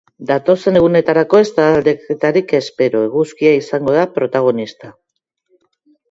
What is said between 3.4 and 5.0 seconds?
izango da protagonista.